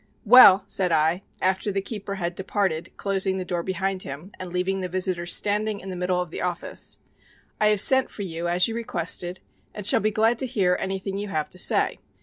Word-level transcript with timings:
"Well," 0.25 0.63
said 0.65 0.91
I, 0.91 1.21
after 1.43 1.71
the 1.71 1.79
keeper 1.79 2.15
had 2.15 2.33
departed 2.33 2.91
closing 2.97 3.37
the 3.37 3.45
door 3.45 3.61
behind 3.61 4.01
him 4.01 4.31
and 4.39 4.51
leaving 4.51 4.79
the 4.79 4.89
visitor 4.89 5.27
standing 5.27 5.79
in 5.79 5.91
the 5.91 5.95
middle 5.95 6.19
of 6.19 6.31
the 6.31 6.41
office, 6.41 6.97
"I 7.59 7.67
have 7.67 7.81
sent 7.81 8.09
for 8.09 8.23
you 8.23 8.47
as 8.47 8.67
you 8.67 8.73
requested 8.73 9.41
and 9.75 9.85
shall 9.85 9.99
be 9.99 10.09
glad 10.09 10.39
to 10.39 10.47
hear 10.47 10.75
anything 10.79 11.19
you 11.19 11.27
have 11.27 11.49
to 11.51 11.59
say. 11.59 11.99